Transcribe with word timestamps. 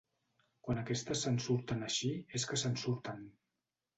Quan 0.67 0.79
aquestes 0.83 1.19
se'n 1.25 1.35
surten 1.47 1.85
així 1.89 2.11
és 2.39 2.47
que 2.53 2.59
se'n 2.63 2.81
surten. 2.87 3.21